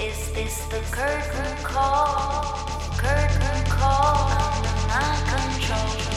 Is 0.00 0.30
this 0.32 0.64
the 0.66 0.78
curtain 0.92 1.56
call? 1.64 2.54
Curtain 2.98 3.64
call 3.66 4.30
under 4.30 4.86
my 4.86 5.10
control. 5.26 6.07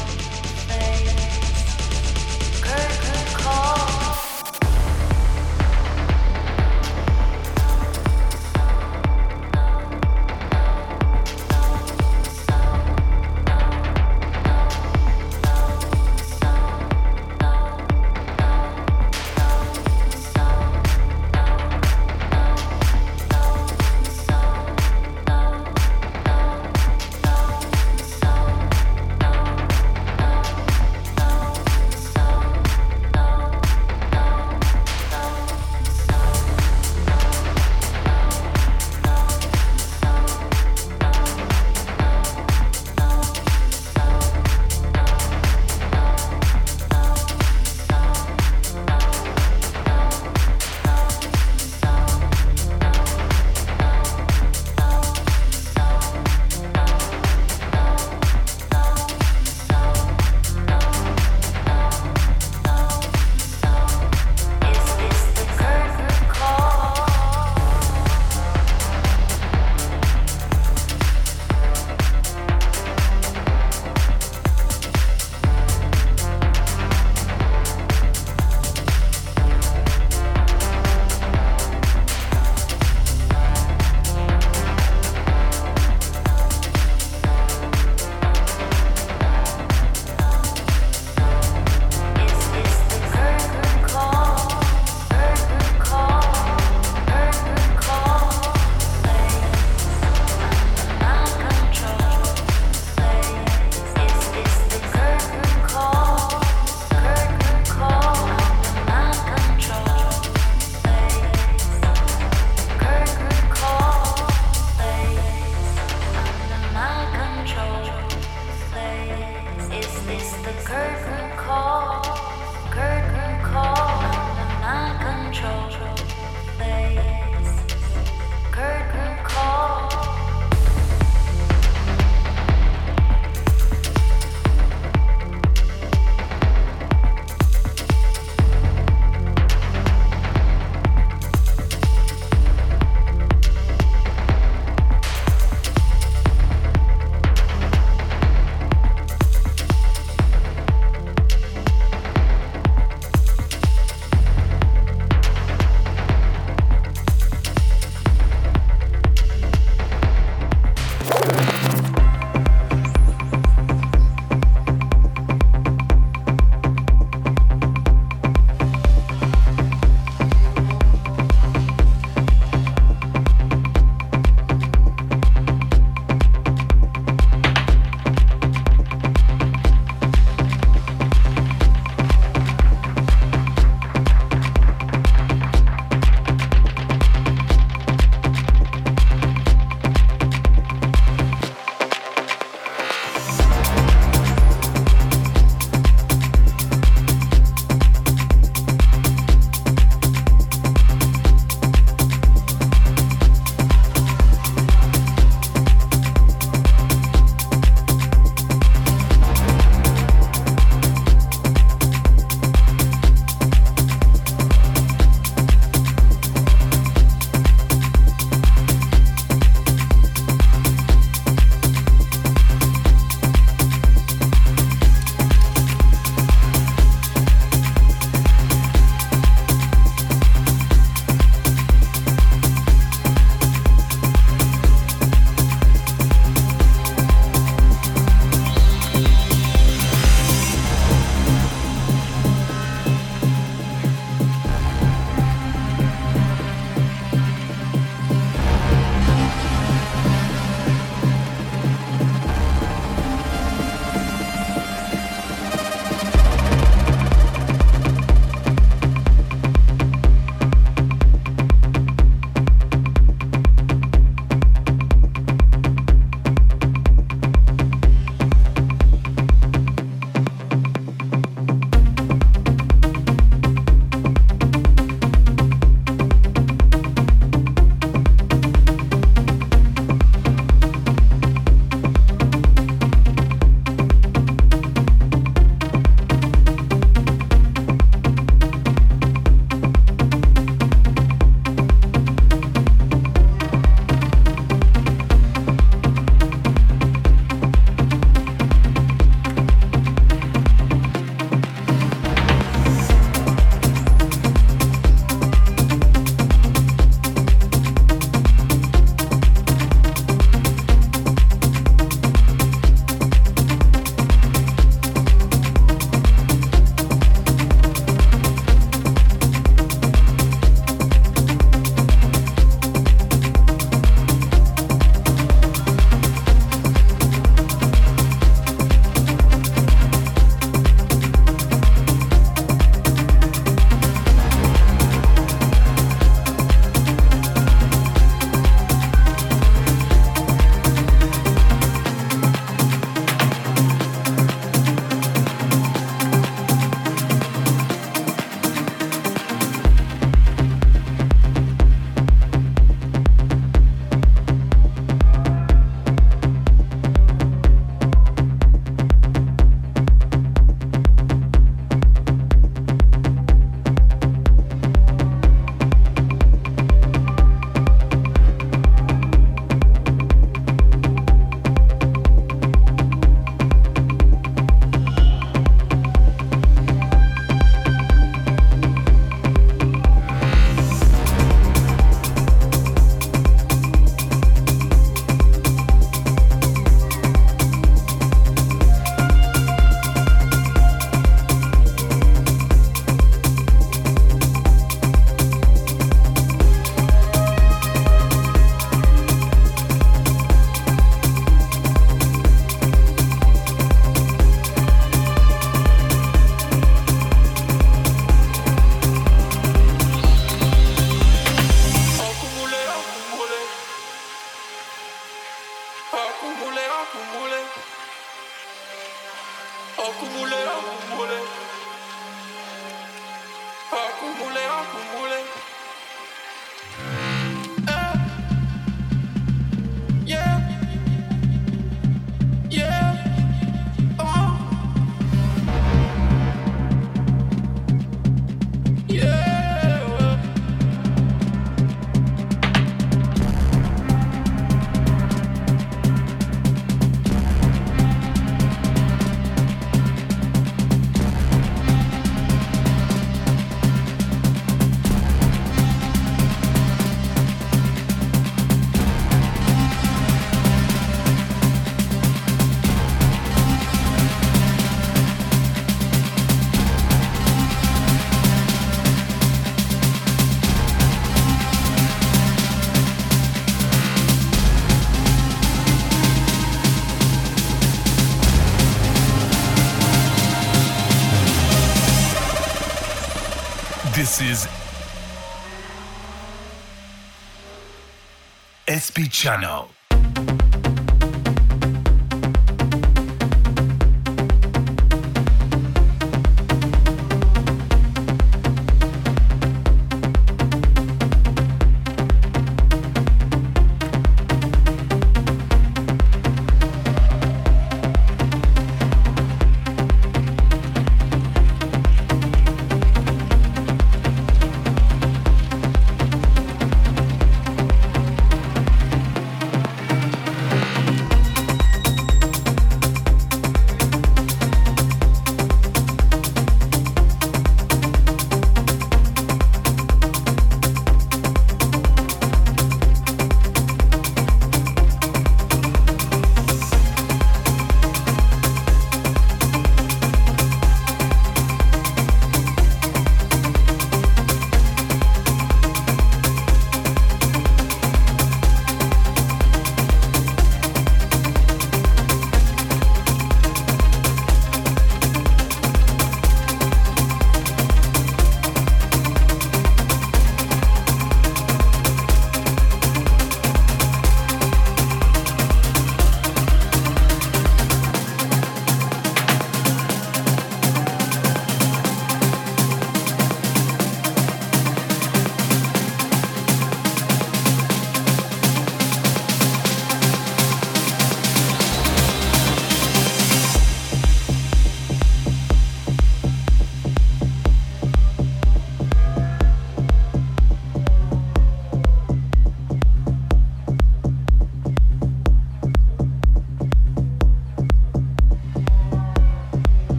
Channel. 489.21 489.80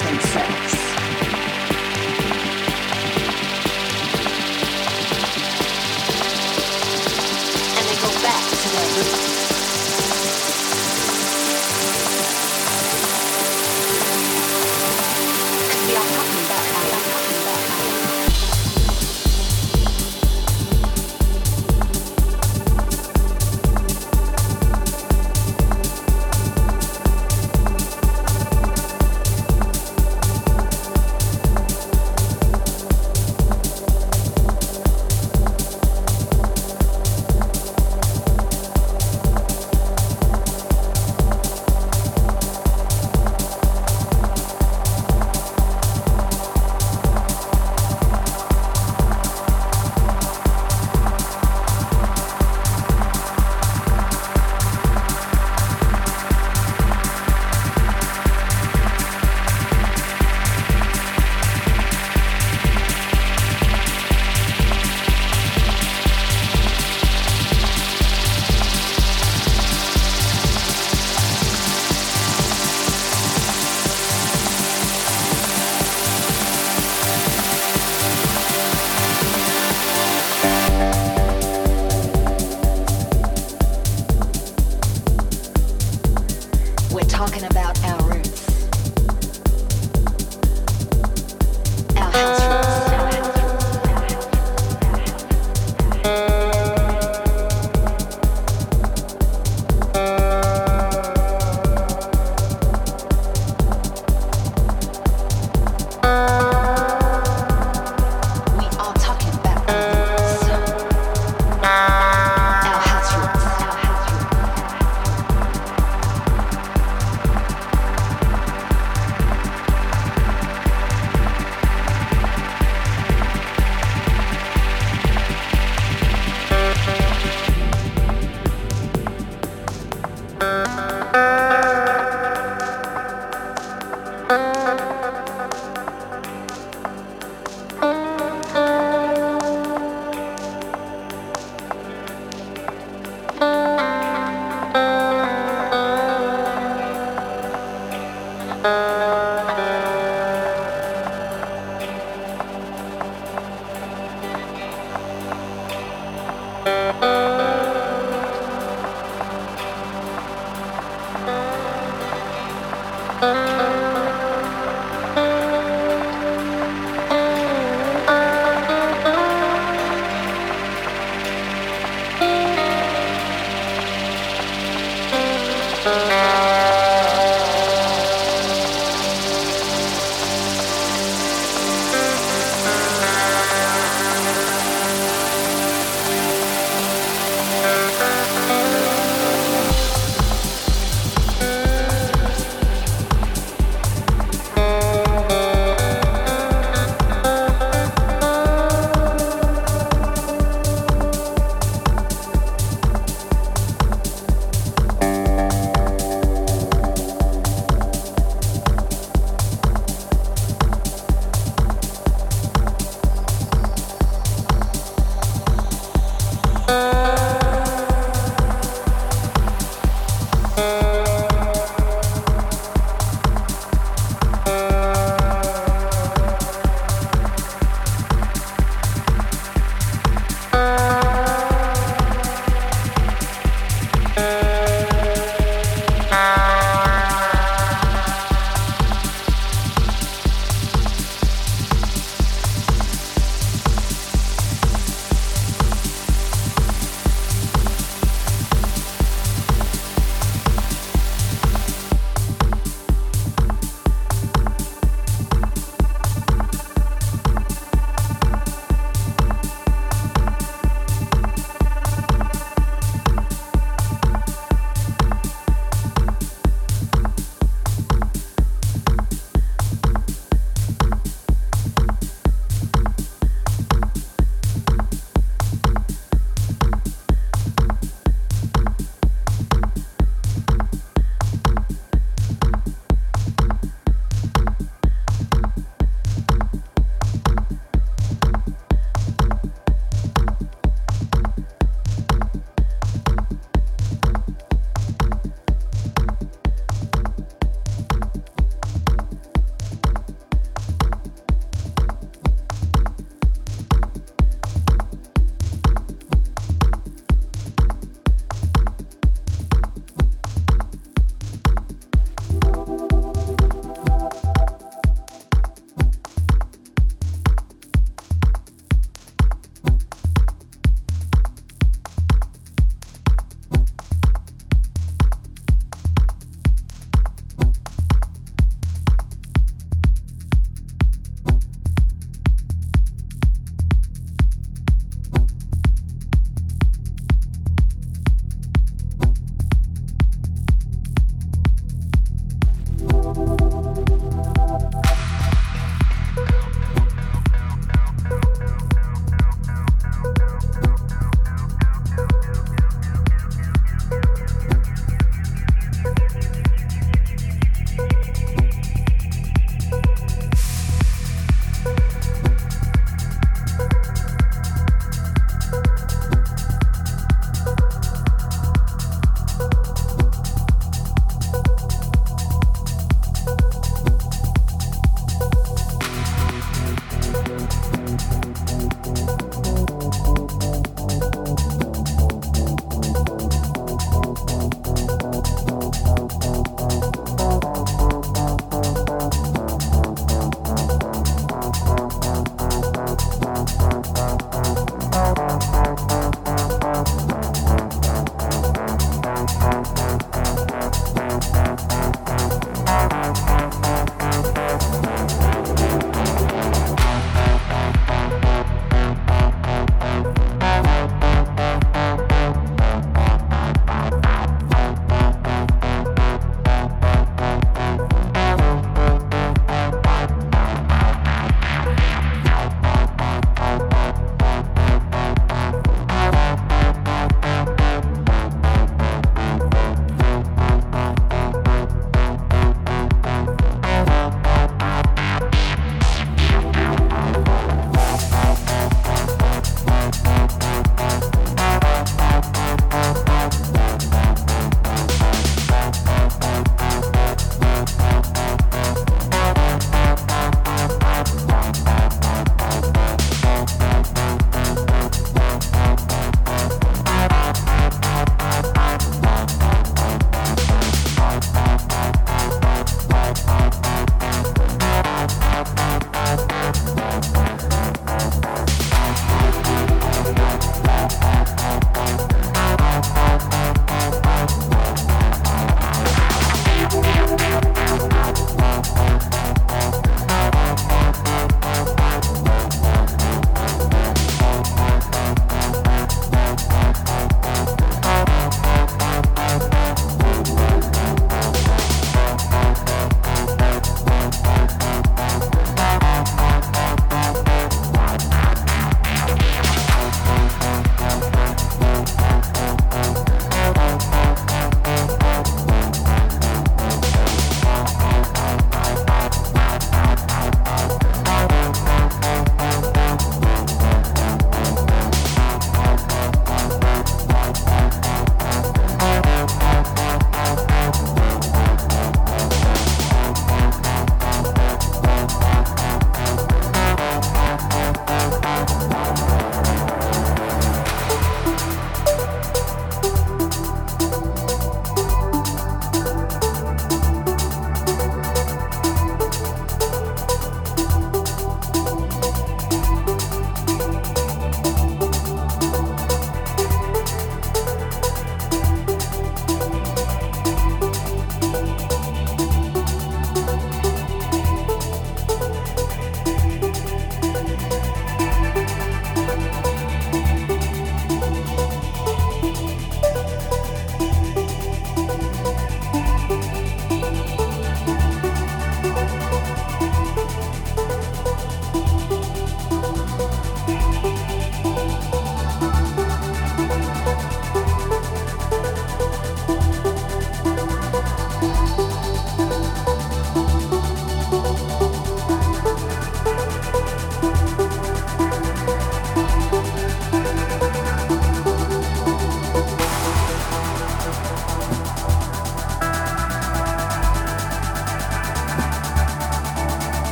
themselves. 0.00 0.81